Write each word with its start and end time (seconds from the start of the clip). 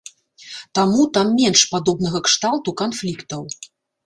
Таму 0.79 1.01
там 1.17 1.27
менш 1.41 1.61
падобнага 1.75 2.23
кшталту 2.29 2.75
канфліктаў. 2.83 3.47